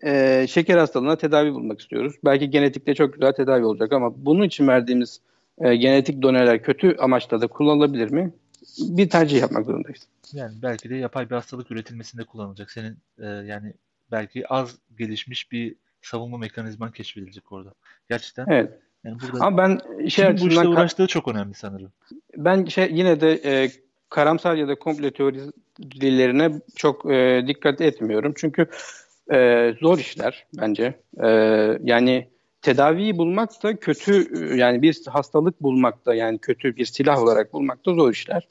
[0.04, 2.14] e, şeker hastalığına tedavi bulmak istiyoruz.
[2.24, 5.20] Belki genetikte çok güzel tedavi olacak ama bunun için verdiğimiz
[5.59, 8.32] e, genetik doneler kötü amaçla da kullanılabilir mi?
[8.78, 10.06] Bir tercih yapmak zorundayız.
[10.32, 12.70] Yani belki de yapay bir hastalık üretilmesinde kullanılacak.
[12.70, 13.72] Senin e, yani
[14.12, 17.74] belki az gelişmiş bir savunma mekanizman keşfedilecek orada.
[18.08, 18.72] Gerçekten Evet.
[19.04, 21.92] yani burada Ama ben şey bu ka- uğraştığı çok önemli sanırım.
[22.36, 23.70] ben şey yine de e,
[24.08, 28.32] karamsar ya da komple teorilerine çok e, dikkat etmiyorum.
[28.36, 28.66] Çünkü
[29.32, 31.00] e, zor işler bence.
[31.22, 31.28] E,
[31.82, 32.28] yani
[32.66, 34.12] tedaviyi bulmak da kötü
[34.52, 38.48] e, yani bir hastalık bulmakta yani kötü bir silah olarak bulmakta zor işler.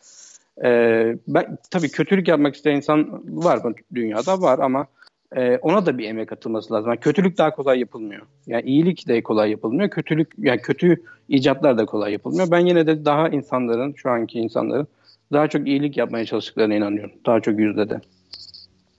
[0.63, 4.87] Ee, ben, tabii kötülük yapmak isteyen insan var mı dünyada var ama
[5.35, 6.89] e, ona da bir emek atılması lazım.
[6.89, 8.21] Yani kötülük daha kolay yapılmıyor.
[8.47, 9.89] Yani iyilik de kolay yapılmıyor.
[9.89, 12.51] Kötülük yani kötü icatlar da kolay yapılmıyor.
[12.51, 14.87] Ben yine de daha insanların şu anki insanların
[15.31, 17.11] daha çok iyilik yapmaya çalıştıklarına inanıyorum.
[17.25, 18.01] Daha çok yüzde de.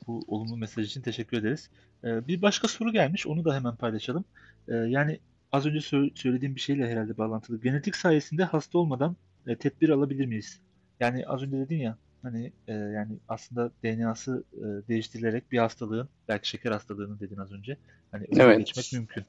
[0.06, 1.70] Bu olumlu mesaj için teşekkür ederiz.
[2.04, 3.26] Ee, bir başka soru gelmiş.
[3.26, 4.24] Onu da hemen paylaşalım.
[4.68, 5.18] Ee, yani
[5.52, 5.80] az önce
[6.14, 7.60] söylediğim bir şeyle herhalde bağlantılı.
[7.60, 10.60] Genetik sayesinde hasta olmadan e, tedbir alabilir miyiz?
[11.00, 16.48] Yani az önce dedin ya hani e, yani aslında DNA'sı e, değiştirilerek bir hastalığın belki
[16.48, 17.76] şeker hastalığının dedin az önce
[18.10, 18.58] hani evet.
[18.58, 19.24] geçmek mümkün.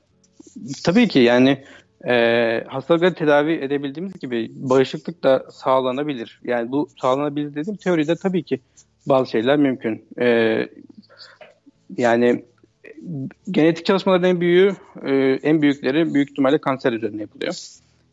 [0.83, 1.63] Tabii ki yani
[2.07, 6.41] e, hastalıkları tedavi edebildiğimiz gibi bağışıklık da sağlanabilir.
[6.43, 8.59] Yani bu sağlanabilir dedim teoride tabii ki
[9.05, 10.05] bazı şeyler mümkün.
[10.19, 10.57] E,
[11.97, 12.45] yani
[13.51, 17.53] genetik çalışmaların en büyüğü, e, en büyükleri büyük ihtimalle kanser üzerine yapılıyor.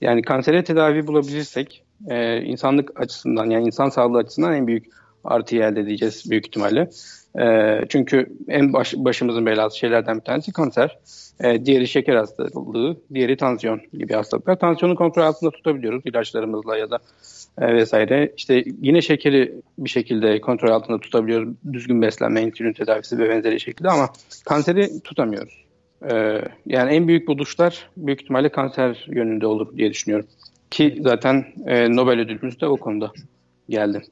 [0.01, 4.85] Yani kansere tedavi bulabilirsek e, insanlık açısından yani insan sağlığı açısından en büyük
[5.25, 6.91] artıyı elde edeceğiz büyük ihtimalle.
[7.41, 10.99] E, çünkü en baş, başımızın belası şeylerden bir tanesi kanser.
[11.41, 14.59] E, diğeri şeker hastalığı, diğeri tansiyon gibi hastalıklar.
[14.59, 16.99] Tansiyonu kontrol altında tutabiliyoruz ilaçlarımızla ya da
[17.59, 18.33] e, vesaire.
[18.37, 21.55] İşte yine şekeri bir şekilde kontrol altında tutabiliyoruz.
[21.73, 24.09] Düzgün beslenme, insülin tedavisi ve benzeri şekilde ama
[24.45, 25.65] kanseri tutamıyoruz.
[26.11, 30.27] E, yani en büyük buluşlar büyük ihtimalle kanser yönünde olur diye düşünüyorum.
[30.71, 33.13] Ki zaten e, Nobel ödülümüz de o konuda
[33.69, 34.03] geldi.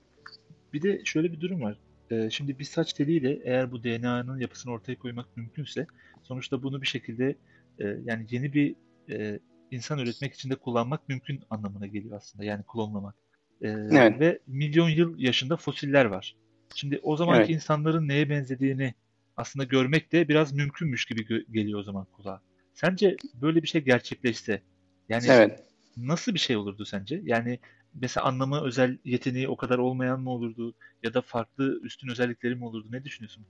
[0.72, 1.76] Bir de şöyle bir durum var.
[2.12, 5.86] E, şimdi bir saç teliyle eğer bu DNA'nın yapısını ortaya koymak mümkünse
[6.22, 7.36] sonuçta bunu bir şekilde
[7.78, 8.74] e, yani yeni bir
[9.10, 9.38] e,
[9.70, 12.44] insan üretmek için de kullanmak mümkün anlamına geliyor aslında.
[12.44, 13.14] Yani klonlamak.
[13.62, 14.20] E, evet.
[14.20, 16.36] Ve milyon yıl yaşında fosiller var.
[16.74, 17.50] Şimdi o zamanki evet.
[17.50, 18.94] insanların neye benzediğini
[19.36, 22.40] aslında görmek de biraz mümkünmüş gibi geliyor o zaman kulağa.
[22.74, 24.62] Sence böyle bir şey gerçekleşse
[25.08, 25.62] yani evet
[25.96, 27.20] nasıl bir şey olurdu sence?
[27.24, 27.58] Yani
[28.00, 30.74] mesela anlama özel yeteneği o kadar olmayan mı olurdu?
[31.02, 32.86] Ya da farklı üstün özellikleri mi olurdu?
[32.90, 33.44] Ne düşünüyorsun?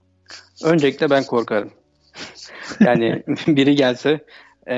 [0.63, 1.71] Öncelikle ben korkarım.
[2.79, 4.25] yani biri gelse
[4.67, 4.75] e,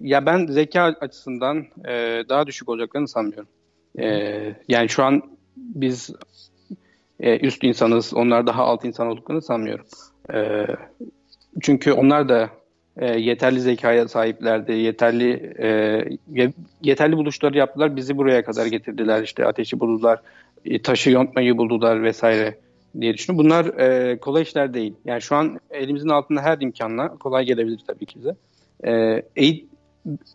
[0.00, 3.48] ya ben zeka açısından e, daha düşük olacaklarını sanmıyorum.
[3.98, 4.06] E,
[4.68, 5.22] yani şu an
[5.56, 6.10] biz
[7.20, 9.86] e, üst insanız, onlar daha alt insan olduklarını sanmıyorum.
[10.34, 10.66] E,
[11.60, 12.50] çünkü onlar da
[12.96, 14.72] e, yeterli zekaya sahiplerdi.
[14.72, 15.68] Yeterli e,
[16.82, 17.96] yeterli buluşları yaptılar.
[17.96, 19.22] Bizi buraya kadar getirdiler.
[19.22, 20.20] İşte ateşi buldular,
[20.64, 22.54] e, taşı yontmayı buldular vesaire
[23.00, 23.44] diye düşünüyorum.
[23.44, 24.94] Bunlar e, kolay işler değil.
[25.04, 28.36] Yani şu an elimizin altında her imkanla kolay gelebilir tabii ki bize.
[28.84, 29.68] E, eğit,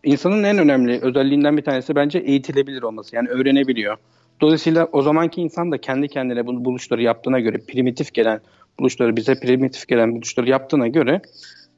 [0.04, 3.16] insanın en önemli özelliğinden bir tanesi bence eğitilebilir olması.
[3.16, 3.96] Yani öğrenebiliyor.
[4.40, 8.40] Dolayısıyla o zamanki insan da kendi kendine bu buluşları yaptığına göre primitif gelen
[8.78, 11.20] buluşları bize primitif gelen buluşları yaptığına göre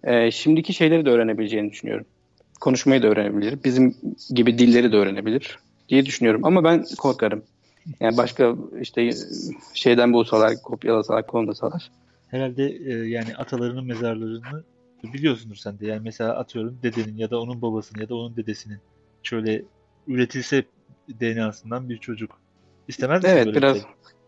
[0.05, 2.07] e, şimdiki şeyleri de öğrenebileceğini düşünüyorum.
[2.61, 3.65] Konuşmayı da öğrenebilir.
[3.65, 3.97] Bizim
[4.35, 6.45] gibi dilleri de öğrenebilir diye düşünüyorum.
[6.45, 7.43] Ama ben korkarım.
[8.01, 9.11] Yani başka işte
[9.75, 11.91] şeyden bulsalar, kopyalasalar, konulasalar.
[12.29, 14.65] Herhalde e, yani atalarının mezarlarını
[15.05, 15.87] biliyorsundur sen de.
[15.87, 18.79] Yani mesela atıyorum dedenin ya da onun babasının ya da onun dedesinin
[19.23, 19.63] şöyle
[20.07, 20.65] üretilse
[21.21, 22.41] DNA'sından bir çocuk.
[22.89, 23.87] İstemez misin Evet biraz şey?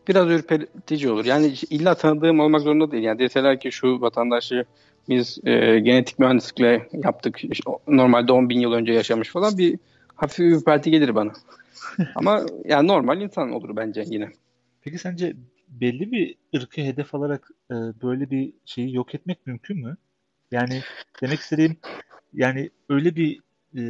[0.09, 1.25] biraz ürpertici olur.
[1.25, 3.05] Yani illa tanıdığım olmak zorunda değil.
[3.05, 4.65] Yani deseler ki şu vatandaşı
[5.09, 7.42] biz e, genetik mühendislikle yaptık.
[7.88, 9.79] Normalde 10 bin yıl önce yaşamış falan bir
[10.14, 11.33] hafif bir ürperti gelir bana.
[12.14, 14.29] Ama yani normal insan olur bence yine.
[14.83, 15.37] Peki sence
[15.69, 19.97] belli bir ırkı hedef alarak e, böyle bir şeyi yok etmek mümkün mü?
[20.51, 20.81] Yani
[21.23, 21.77] demek istediğim
[22.33, 23.40] yani öyle bir
[23.77, 23.81] e,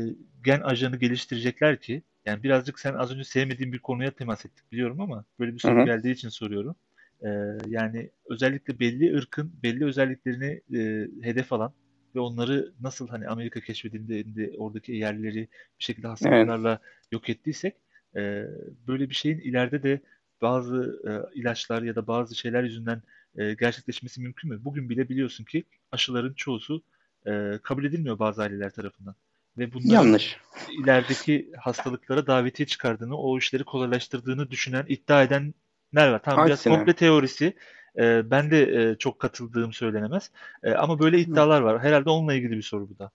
[0.44, 5.00] gen ajanı geliştirecekler ki yani birazcık sen az önce sevmediğin bir konuya temas ettik biliyorum
[5.00, 5.84] ama böyle bir soru Hı-hı.
[5.84, 6.76] geldiği için soruyorum.
[7.24, 7.28] Ee,
[7.66, 11.72] yani özellikle belli ırkın belli özelliklerini e, hedef alan
[12.14, 15.48] ve onları nasıl hani Amerika keşfedildiğinde oradaki yerleri
[15.78, 17.12] bir şekilde hastalıklarla evet.
[17.12, 17.74] yok ettiysek
[18.16, 18.44] e,
[18.88, 20.00] böyle bir şeyin ileride de
[20.42, 23.02] bazı e, ilaçlar ya da bazı şeyler yüzünden
[23.36, 24.64] e, gerçekleşmesi mümkün mü?
[24.64, 26.82] Bugün bile biliyorsun ki aşıların çoğusu
[27.26, 29.14] e, kabul edilmiyor bazı aileler tarafından.
[29.58, 30.36] Ve bunların Yanlış.
[30.82, 35.54] ilerideki hastalıklara davetiye çıkardığını, o işleri kolaylaştırdığını düşünen, iddia eden
[35.92, 36.22] ner var.
[36.22, 37.54] Tamam biraz komple teorisi.
[37.98, 40.30] E, ben de e, çok katıldığım söylenemez.
[40.62, 41.82] E, ama böyle iddialar var.
[41.82, 43.10] Herhalde onunla ilgili bir soru bu da.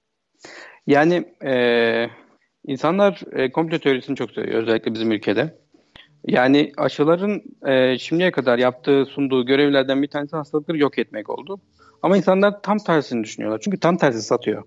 [0.87, 2.07] Yani e,
[2.65, 4.61] insanlar e, komple teorisini çok seviyor.
[4.61, 5.57] Özellikle bizim ülkede.
[6.27, 11.61] Yani aşıların e, şimdiye kadar yaptığı, sunduğu görevlerden bir tanesi hastalıkları yok etmek oldu.
[12.01, 13.59] Ama insanlar tam tersini düşünüyorlar.
[13.63, 14.63] Çünkü tam tersi satıyor.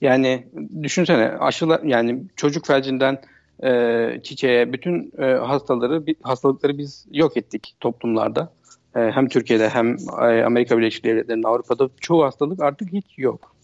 [0.00, 0.48] Yani
[0.82, 3.18] düşünsene aşılar yani çocuk felcinden
[3.62, 8.52] e, çiçeğe, bütün e, hastaları, hastalıkları biz yok ettik toplumlarda.
[8.96, 13.56] E, hem Türkiye'de hem e, Amerika Birleşik Devletleri'nde, Avrupa'da çoğu hastalık artık hiç yok.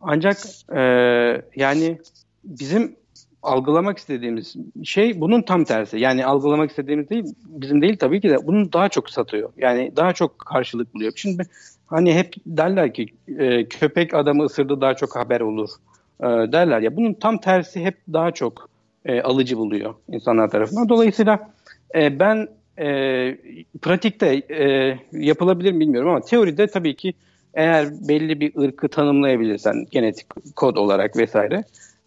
[0.00, 0.36] Ancak
[0.76, 0.80] e,
[1.56, 1.98] yani
[2.44, 2.96] bizim
[3.42, 5.98] algılamak istediğimiz şey bunun tam tersi.
[5.98, 9.52] Yani algılamak istediğimiz değil, bizim değil tabii ki de bunun daha çok satıyor.
[9.56, 11.12] Yani daha çok karşılık buluyor.
[11.16, 11.42] Şimdi
[11.86, 13.06] hani hep derler ki
[13.38, 15.70] e, köpek adamı ısırdı daha çok haber olur
[16.20, 16.96] e, derler ya.
[16.96, 18.70] Bunun tam tersi hep daha çok
[19.04, 20.88] e, alıcı buluyor insanlar tarafından.
[20.88, 21.50] Dolayısıyla
[21.94, 22.86] e, ben e,
[23.82, 27.14] pratikte e, yapılabilir mi bilmiyorum ama teoride tabii ki
[27.54, 30.26] eğer belli bir ırkı tanımlayabilirsen genetik
[30.56, 31.64] kod olarak vesaire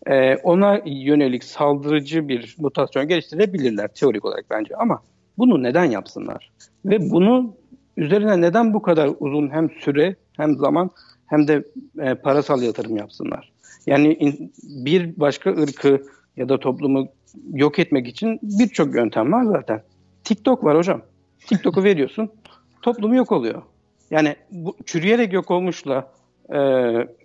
[0.08, 5.02] e, ona yönelik saldırıcı bir mutasyon geliştirebilirler teorik olarak bence ama
[5.38, 6.52] bunu neden yapsınlar?
[6.86, 7.54] Ve bunu
[7.98, 10.90] üzerine neden bu kadar uzun hem süre hem zaman
[11.28, 11.64] hem de
[12.00, 13.52] e, parasal yatırım yapsınlar?
[13.86, 16.04] Yani in, bir başka ırkı
[16.38, 17.08] ya da toplumu
[17.54, 19.84] yok etmek için birçok yöntem var zaten.
[20.24, 21.02] TikTok var hocam.
[21.48, 22.32] TikTok'u veriyorsun,
[22.82, 23.62] toplum yok oluyor.
[24.12, 26.12] Yani bu çürüyerek yok olmuşla
[26.50, 26.58] e,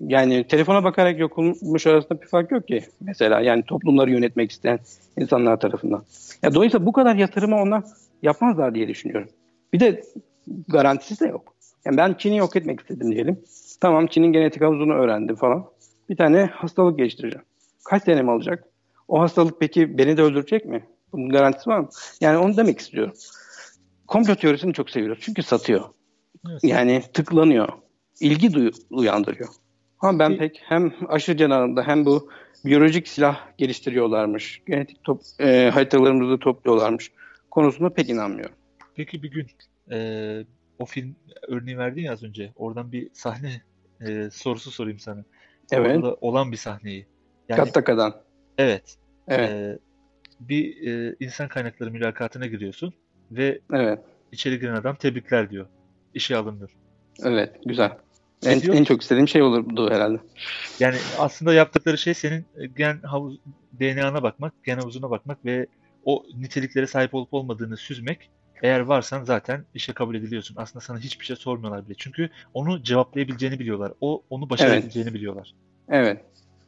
[0.01, 4.79] yani telefona bakarak yok olmuş arasında bir fark yok ki mesela yani toplumları yönetmek isteyen
[5.19, 6.03] insanlar tarafından.
[6.43, 7.85] Ya dolayısıyla bu kadar yatırımı onlar
[8.23, 9.29] yapmazlar diye düşünüyorum.
[9.73, 10.03] Bir de
[10.69, 11.55] garantisi de yok.
[11.85, 13.41] Yani ben Çin'i yok etmek istedim diyelim.
[13.81, 15.67] Tamam Çin'in genetik havuzunu öğrendim falan.
[16.09, 17.45] Bir tane hastalık geliştireceğim.
[17.85, 18.65] Kaç senem alacak?
[19.09, 20.85] O hastalık peki beni de öldürecek mi?
[21.13, 21.89] Bunun garantisi var mı?
[22.21, 23.15] Yani onu demek istiyorum.
[24.07, 25.19] Komplo teorisini çok seviyoruz.
[25.23, 25.85] Çünkü satıyor.
[26.51, 26.65] Evet.
[26.65, 27.69] Yani tıklanıyor.
[28.21, 29.49] İlgi duyu- uyandırıyor.
[30.01, 32.31] Ama ben pek hem aşı cenahında hem bu
[32.65, 34.63] biyolojik silah geliştiriyorlarmış.
[34.67, 37.13] Genetik top, e, haritalarımızı topluyorlarmış.
[37.51, 38.55] Konusunda pek inanmıyorum.
[38.95, 39.47] Peki bir gün
[39.91, 40.45] e,
[40.79, 41.17] o film
[41.49, 42.53] örneği verdin ya az önce.
[42.57, 43.63] Oradan bir sahne
[44.01, 45.25] e, sorusu sorayım sana.
[45.73, 45.97] Evet.
[45.97, 47.07] Orada olan bir sahneyi.
[47.49, 48.15] Yani Kattaka'dan.
[48.59, 48.97] evet.
[49.29, 49.51] Evet.
[49.51, 49.79] e,
[50.41, 52.95] bir e, insan kaynakları mülakatına giriyorsun
[53.31, 53.99] ve Evet.
[54.33, 55.67] içeri giren adam tebrikler diyor.
[56.15, 56.71] İşe alınır.
[57.25, 57.61] Evet.
[57.65, 57.93] Güzel.
[58.45, 58.75] Ne En, diyor?
[58.75, 60.19] en çok istediğim şey olurdu herhalde.
[60.81, 63.39] Yani aslında yaptıkları şey senin e, gen havuz
[63.81, 65.67] DNA'na bakmak, gen havuzuna bakmak ve
[66.05, 68.31] o niteliklere sahip olup olmadığını süzmek.
[68.63, 70.55] Eğer varsan zaten işe kabul ediliyorsun.
[70.59, 71.95] Aslında sana hiçbir şey sormuyorlar bile.
[71.99, 73.93] Çünkü onu cevaplayabileceğini biliyorlar.
[74.01, 75.55] O onu başarabileceğini biliyorlar.
[75.89, 76.21] Evet.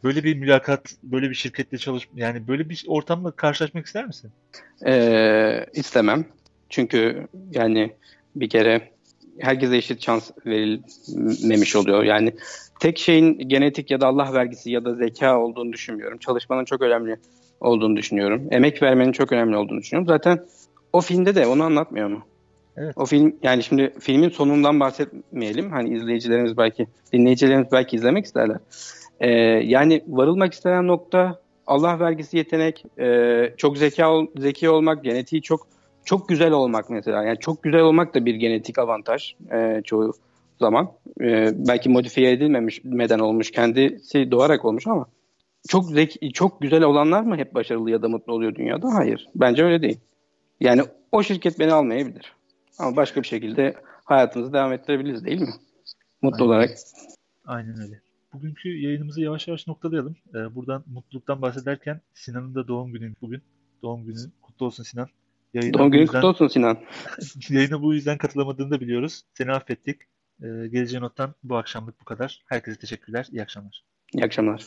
[0.05, 4.31] Böyle bir mülakat, böyle bir şirkette çalış, yani böyle bir ortamla karşılaşmak ister misin?
[4.87, 6.25] Ee, istemem.
[6.69, 7.93] Çünkü yani
[8.37, 8.91] bir kere
[9.39, 12.05] herkese eşit şans verilmemiş oluyor.
[12.05, 12.33] Yani
[12.81, 16.19] tek şeyin genetik ya da Allah vergisi ya da zeka olduğunu düşünmüyorum.
[16.19, 17.17] Çalışmanın çok önemli
[17.61, 18.49] olduğunu düşünüyorum.
[18.51, 20.09] Emek vermenin çok önemli olduğunu düşünüyorum.
[20.09, 20.45] Zaten
[20.93, 22.23] o filmde de onu anlatmıyor mu?
[22.77, 22.95] Evet.
[22.97, 25.71] O film yani şimdi filmin sonundan bahsetmeyelim.
[25.71, 28.57] Hani izleyicilerimiz belki dinleyicilerimiz belki izlemek isterler.
[29.21, 29.31] Ee,
[29.65, 35.67] yani varılmak istenen nokta Allah vergisi yetenek, e, çok zeka ol- zeki olmak, genetiği çok
[36.05, 37.25] çok güzel olmak mesela.
[37.25, 40.13] Yani çok güzel olmak da bir genetik avantaj e, çoğu
[40.61, 40.93] zaman.
[41.21, 45.07] E, belki modifiye edilmemiş meden olmuş, kendisi doğarak olmuş ama
[45.69, 48.95] çok zeki, çok güzel olanlar mı hep başarılı ya da mutlu oluyor dünyada?
[48.95, 49.29] Hayır.
[49.35, 49.99] Bence öyle değil.
[50.61, 52.33] Yani o şirket beni almayabilir.
[52.79, 55.55] Ama başka bir şekilde hayatımızı devam ettirebiliriz değil mi?
[56.23, 56.47] Mutlu Aynen.
[56.47, 56.71] olarak.
[57.47, 58.01] Aynen öyle.
[58.33, 60.17] Bugünkü yayınımızı yavaş yavaş noktalayalım.
[60.35, 63.43] Ee, buradan mutluluktan bahsederken Sinan'ın da doğum günü bugün.
[63.83, 65.09] Doğum günü kutlu olsun Sinan.
[65.55, 66.79] Yayına Doğum günün yüzden- kutlu olsun Sinan.
[67.49, 69.23] Yayına bu yüzden katılamadığını da biliyoruz.
[69.35, 70.01] Seni affettik.
[70.43, 72.43] Ee, Geleceğe Not'tan bu akşamlık bu kadar.
[72.47, 73.27] Herkese teşekkürler.
[73.33, 73.85] İyi akşamlar.
[74.15, 74.65] İyi akşamlar.